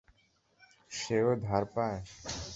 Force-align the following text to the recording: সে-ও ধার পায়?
সে-ও 0.91 1.31
ধার 1.45 1.63
পায়? 1.73 1.99